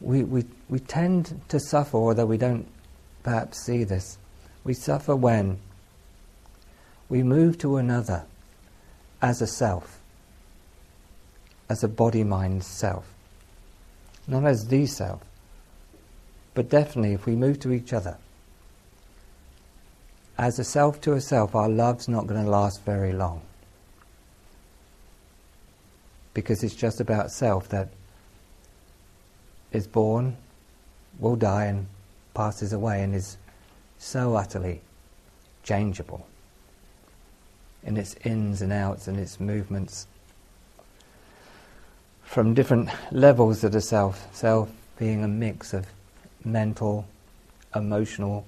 [0.00, 2.66] we, we, we tend to suffer, although we don't
[3.22, 4.18] perhaps see this.
[4.64, 5.58] We suffer when
[7.08, 8.24] we move to another
[9.20, 10.00] as a self,
[11.68, 13.06] as a body mind self,
[14.26, 15.20] not as the self,
[16.54, 18.18] but definitely if we move to each other
[20.38, 23.42] as a self to a self, our love's not going to last very long.
[26.34, 27.90] Because it's just about self that
[29.72, 30.36] is born,
[31.18, 31.86] will die, and
[32.34, 33.36] passes away, and is
[33.98, 34.80] so utterly
[35.62, 36.26] changeable
[37.84, 40.06] in its ins and outs and its movements
[42.22, 44.34] from different levels of the self.
[44.34, 45.86] Self being a mix of
[46.44, 47.06] mental,
[47.74, 48.46] emotional,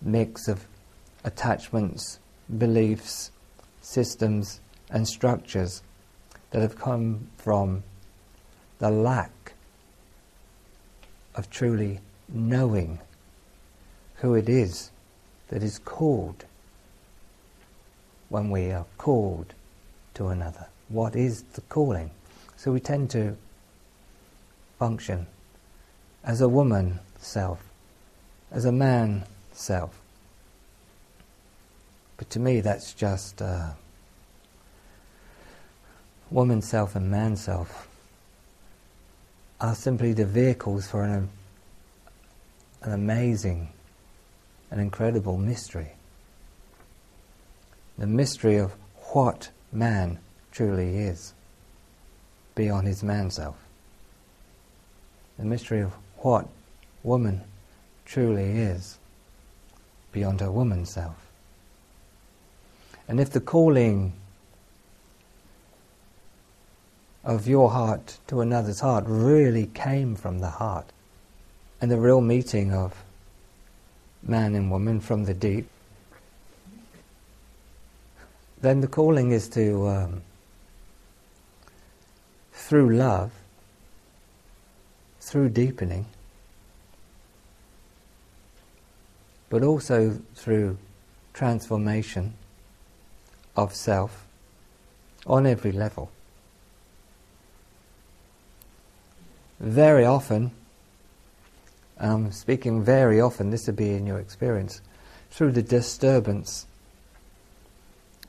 [0.00, 0.66] mix of
[1.24, 2.18] attachments,
[2.58, 3.30] beliefs,
[3.80, 5.82] systems, and structures
[6.50, 7.82] that have come from
[8.78, 9.30] the lack
[11.34, 12.98] of truly knowing
[14.16, 14.90] who it is
[15.48, 16.44] that is called
[18.28, 19.54] when we are called
[20.14, 20.66] to another.
[20.88, 22.10] What is the calling?
[22.56, 23.36] So we tend to
[24.78, 25.26] function
[26.22, 27.62] as a woman self,
[28.50, 30.00] as a man self,
[32.20, 33.70] but to me, that's just uh,
[36.30, 37.88] woman self and man self
[39.60, 41.28] are simply the vehicles for an,
[42.82, 43.70] an amazing
[44.70, 45.92] an incredible mystery.
[47.98, 48.72] The mystery of
[49.12, 50.18] what man
[50.52, 51.34] truly is
[52.54, 53.56] beyond his man self.
[55.38, 56.48] The mystery of what
[57.02, 57.42] woman
[58.04, 58.98] truly is
[60.12, 61.16] beyond her woman self.
[63.08, 64.12] And if the calling
[67.22, 70.86] of your heart to another's heart really came from the heart,
[71.80, 73.04] and the real meeting of
[74.22, 75.66] man and woman from the deep,
[78.60, 80.22] then the calling is to, um,
[82.52, 83.32] through love,
[85.20, 86.06] through deepening,
[89.48, 90.76] but also through
[91.32, 92.34] transformation
[93.56, 94.26] of self
[95.26, 96.10] on every level.
[99.60, 100.52] Very often,
[101.98, 104.80] um, speaking very often, this would be in your experience,
[105.30, 106.66] through the disturbance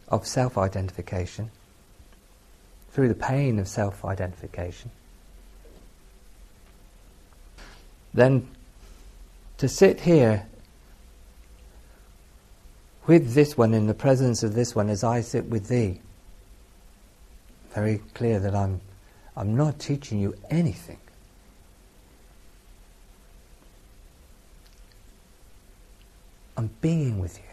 [0.10, 1.50] of self identification,
[2.92, 4.92] through the pain of self identification.
[8.14, 8.50] Then
[9.58, 10.48] to sit here
[13.08, 16.02] with this one, in the presence of this one, as I sit with thee.
[17.74, 18.82] Very clear that I'm,
[19.36, 20.98] I'm not teaching you anything.
[26.62, 27.44] I'm being with you.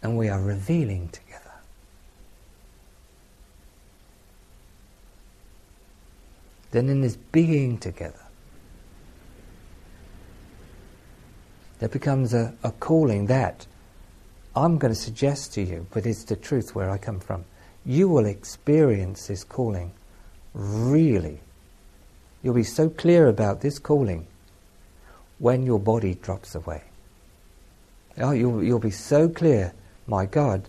[0.00, 1.42] And we are revealing together.
[6.70, 8.20] Then, in this being together,
[11.80, 13.66] there becomes a, a calling that
[14.54, 17.44] I'm going to suggest to you, but it's the truth where I come from.
[17.84, 19.90] You will experience this calling
[20.54, 21.40] really.
[22.48, 24.26] You'll be so clear about this calling
[25.38, 26.82] when your body drops away.
[28.16, 29.74] Oh, you'll, you'll be so clear,
[30.06, 30.66] my God,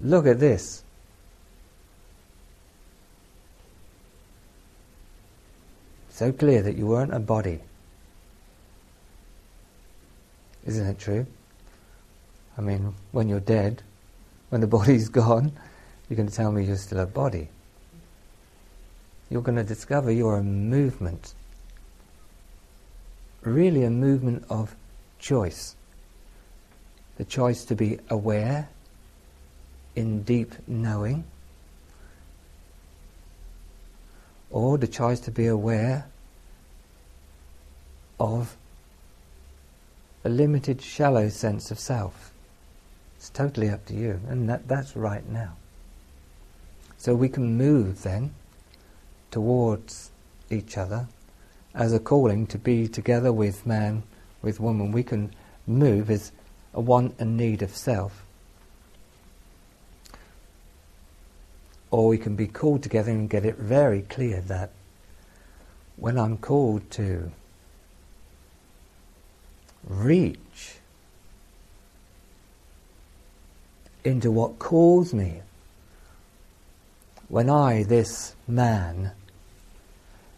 [0.00, 0.84] look at this.
[6.10, 7.58] So clear that you weren't a body.
[10.64, 11.26] Isn't it true?
[12.56, 13.82] I mean, when you're dead,
[14.50, 15.50] when the body's gone,
[16.08, 17.48] you're going to tell me you're still a body.
[19.30, 21.34] You're going to discover you're a movement.
[23.42, 24.74] Really, a movement of
[25.18, 25.76] choice.
[27.16, 28.68] The choice to be aware
[29.94, 31.24] in deep knowing,
[34.50, 36.06] or the choice to be aware
[38.18, 38.56] of
[40.24, 42.32] a limited, shallow sense of self.
[43.16, 45.56] It's totally up to you, and that, that's right now.
[46.96, 48.34] So we can move then
[49.34, 50.12] towards
[50.48, 51.08] each other
[51.74, 54.04] as a calling to be together with man,
[54.42, 54.92] with woman.
[54.92, 55.34] We can
[55.66, 56.30] move as
[56.72, 58.24] a want and need of self.
[61.90, 64.70] Or we can be called together and get it very clear that
[65.96, 67.32] when I'm called to
[69.84, 70.76] reach
[74.04, 75.40] into what calls me
[77.28, 79.10] when I, this man,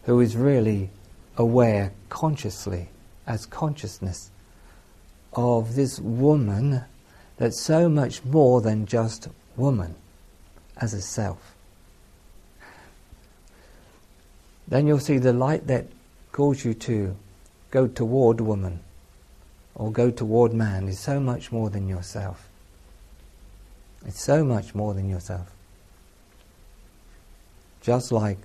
[0.07, 0.89] who is really
[1.35, 2.87] aware consciously,
[3.27, 4.31] as consciousness,
[5.33, 6.81] of this woman
[7.35, 9.27] that's so much more than just
[9.57, 9.93] woman
[10.77, 11.55] as a self.
[14.65, 15.87] Then you'll see the light that
[16.31, 17.13] calls you to
[17.69, 18.79] go toward woman
[19.75, 22.47] or go toward man is so much more than yourself.
[24.05, 25.51] It's so much more than yourself.
[27.81, 28.37] Just like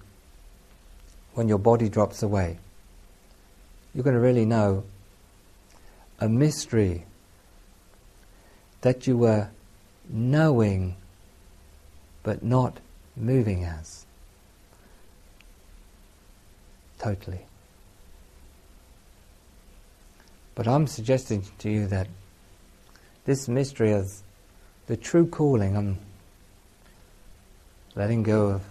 [1.34, 2.58] when your body drops away,
[3.94, 4.84] you're going to really know
[6.20, 7.04] a mystery
[8.82, 9.48] that you were
[10.08, 10.96] knowing
[12.22, 12.78] but not
[13.16, 14.06] moving as.
[16.98, 17.46] Totally.
[20.54, 22.06] But I'm suggesting to you that
[23.24, 24.12] this mystery of
[24.86, 25.98] the true calling, I'm
[27.94, 28.62] letting go of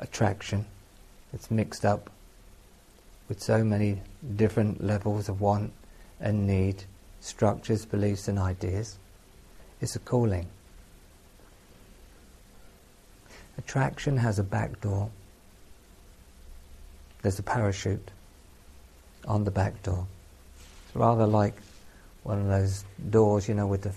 [0.00, 0.66] attraction.
[1.32, 2.10] It's mixed up
[3.28, 4.00] with so many
[4.36, 5.72] different levels of want
[6.20, 6.84] and need,
[7.20, 8.98] structures, beliefs, and ideas.
[9.80, 10.46] It's a calling.
[13.58, 15.10] Attraction has a back door.
[17.22, 18.10] There's a parachute
[19.26, 20.06] on the back door.
[20.86, 21.54] It's rather like
[22.22, 23.92] one of those doors, you know, with the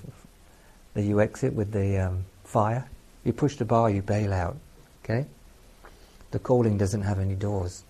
[0.93, 2.85] that you exit with the um, fire.
[3.23, 4.57] You push the bar, you bail out.
[5.03, 5.25] Okay.
[6.31, 7.83] The calling doesn't have any doors.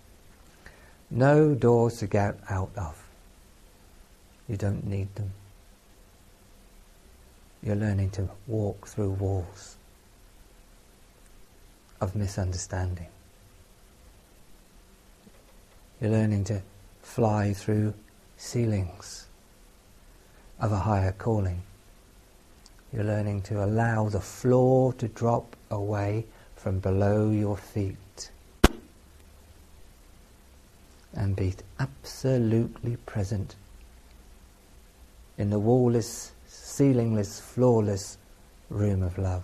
[1.09, 3.03] No doors to get out of.
[4.49, 5.31] You don't need them.
[7.63, 9.77] You're learning to walk through walls
[11.99, 13.07] of misunderstanding.
[16.01, 16.63] You're learning to
[17.03, 17.93] fly through
[18.37, 19.27] ceilings
[20.59, 21.61] of a higher calling.
[22.91, 27.97] You're learning to allow the floor to drop away from below your feet
[31.13, 33.55] and be absolutely present
[35.37, 38.17] in the wallless, ceilingless, floorless
[38.69, 39.43] room of love.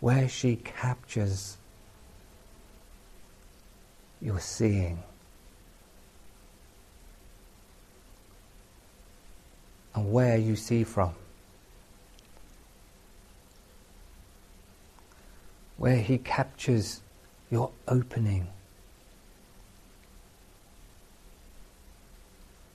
[0.00, 1.56] Where she captures
[4.20, 5.02] your seeing.
[9.94, 11.14] And where you see from.
[15.84, 17.02] Where he captures
[17.50, 18.48] your opening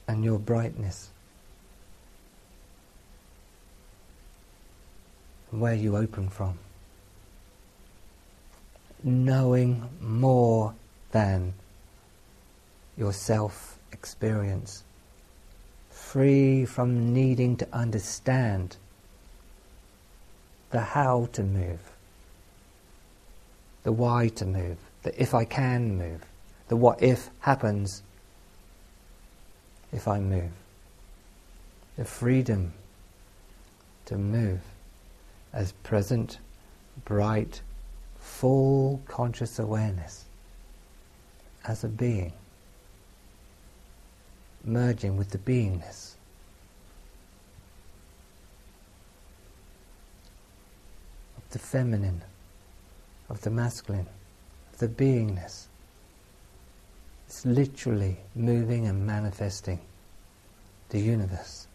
[0.08, 1.10] and your brightness.
[5.50, 6.60] Where you open from.
[9.04, 10.76] Knowing more
[11.12, 11.56] than
[12.96, 14.84] your self experience.
[15.90, 18.78] Free from needing to understand
[20.70, 21.80] the how to move
[23.90, 26.24] the why to move, the if I can move,
[26.68, 28.04] the what if happens
[29.92, 30.52] if I move,
[31.98, 32.72] the freedom
[34.06, 34.62] to move
[35.54, 36.38] as present,
[37.04, 37.62] bright,
[38.20, 40.26] full conscious awareness
[41.66, 42.34] as a being,
[44.64, 46.14] merging with the beingness.
[51.36, 52.22] of The feminine
[53.30, 54.08] of the masculine,
[54.74, 55.66] of the beingness.
[57.28, 59.80] It's literally moving and manifesting
[60.90, 61.68] the universe.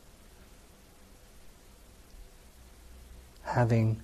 [3.45, 4.01] Having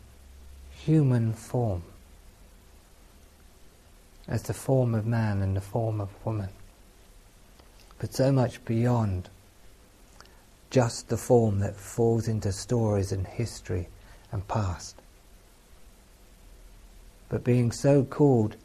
[0.71, 1.83] human form
[4.28, 6.50] as the form of man and the form of woman,
[7.99, 9.28] but so much beyond
[10.71, 13.88] just the form that falls into stories and history
[14.30, 15.00] and past
[17.30, 18.56] but being so called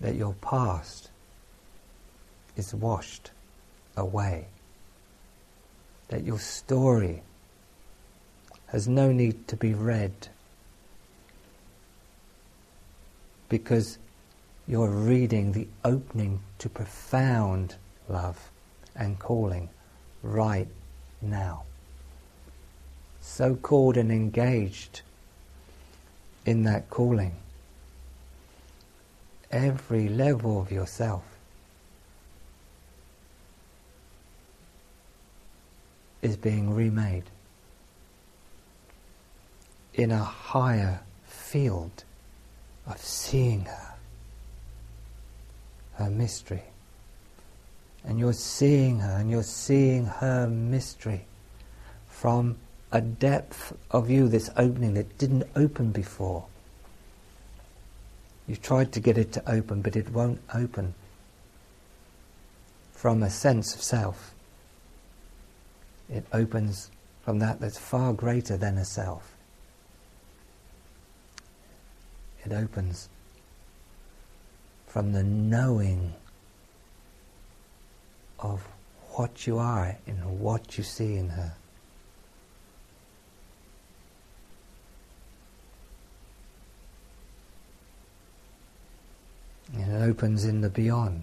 [0.00, 1.10] that your past
[2.56, 3.30] is washed
[3.96, 4.46] away,
[6.08, 7.22] that your story
[8.66, 10.28] has no need to be read
[13.50, 13.98] because
[14.66, 17.76] you're reading the opening to profound
[18.08, 18.50] love
[18.96, 19.68] and calling
[20.22, 20.68] right
[21.20, 21.64] now.
[23.20, 25.02] So called and engaged
[26.44, 27.34] in that calling.
[29.50, 31.22] Every level of yourself
[36.22, 37.24] is being remade
[39.94, 42.04] in a higher field
[42.86, 43.94] of seeing her,
[45.94, 46.62] her mystery.
[48.04, 51.26] And you're seeing her and you're seeing her mystery
[52.08, 52.56] from
[52.92, 56.44] a depth of you that's opening that didn't open before.
[58.46, 60.94] You've tried to get it to open, but it won't open
[62.92, 64.34] from a sense of self.
[66.12, 66.90] It opens
[67.22, 69.34] from that that's far greater than a self.
[72.44, 73.08] It opens
[74.86, 76.12] from the knowing
[78.40, 78.66] of
[79.12, 81.54] what you are and what you see in her.
[89.74, 91.22] It opens in the beyond.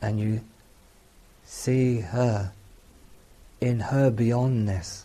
[0.00, 0.40] And you
[1.44, 2.52] see her
[3.60, 5.04] in her beyondness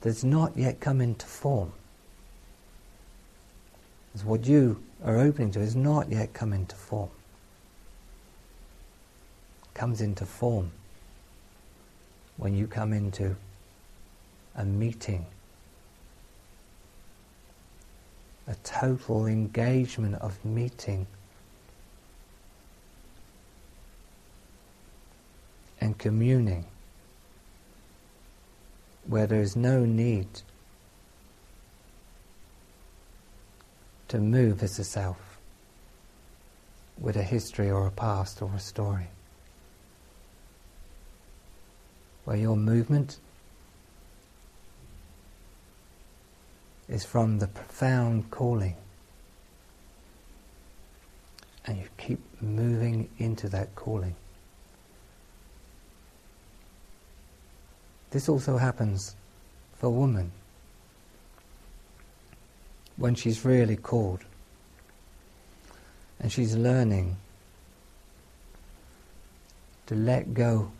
[0.00, 1.72] that's not yet come into form.
[4.14, 7.10] As what you are opening to is not yet come into form.
[9.74, 10.70] Comes into form
[12.36, 13.36] when you come into
[14.54, 15.26] a meeting
[18.48, 21.06] a total engagement of meeting
[25.80, 26.64] and communing
[29.06, 30.28] where there is no need
[34.08, 35.38] to move as a self
[36.98, 39.08] with a history or a past or a story.
[42.24, 43.18] Where your movement
[46.88, 48.76] is from the profound calling.
[51.66, 54.14] And you keep moving into that calling.
[58.10, 59.16] This also happens
[59.78, 60.30] for women
[62.96, 64.20] when she's really called
[66.20, 67.16] and she's learning
[69.86, 70.70] to let go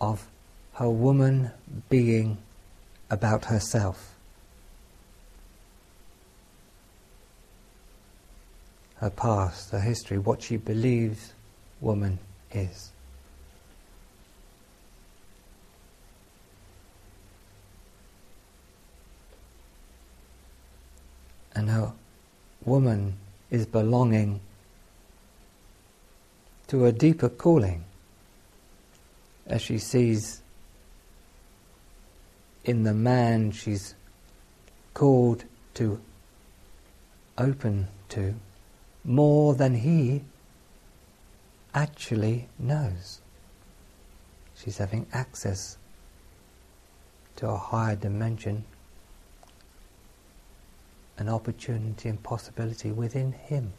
[0.00, 0.26] of
[0.74, 1.50] her woman
[1.88, 2.38] being
[3.10, 4.15] about herself
[9.00, 11.32] her past, her history, what she believes
[11.80, 12.18] woman
[12.52, 12.90] is.
[21.54, 21.92] And her
[22.64, 23.16] woman
[23.50, 24.40] is belonging
[26.68, 27.84] to a deeper calling
[29.46, 30.42] as she sees
[32.64, 33.94] in the man she's
[34.92, 36.00] called to
[37.38, 38.34] open to
[39.06, 40.22] more than he
[41.72, 43.20] actually knows.
[44.56, 45.78] She's having access
[47.36, 48.64] to a higher dimension,
[51.18, 53.72] an opportunity and possibility within him.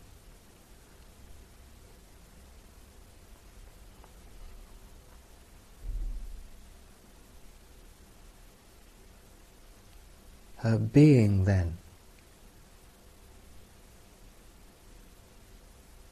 [10.58, 11.78] Her being then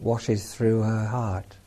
[0.05, 1.57] washes through her heart.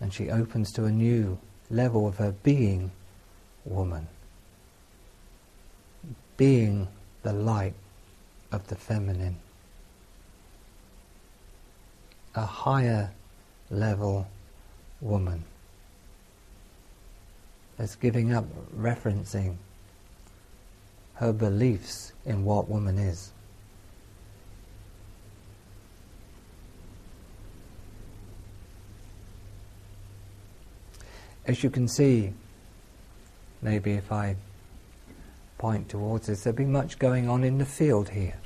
[0.00, 1.38] And she opens to a new
[1.70, 2.92] level of her being
[3.64, 4.06] woman,
[6.36, 6.86] being
[7.22, 7.72] the light
[8.52, 9.36] of the feminine,
[12.34, 13.10] a higher
[13.70, 14.28] level
[15.00, 15.42] woman
[17.78, 18.44] that's giving up
[18.76, 19.56] referencing
[21.14, 23.30] her beliefs in what woman is.
[31.46, 32.32] As you can see,
[33.62, 34.36] maybe if I
[35.58, 38.38] point towards this, there'll be much going on in the field here.